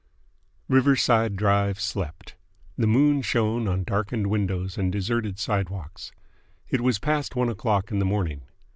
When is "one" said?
7.35-7.49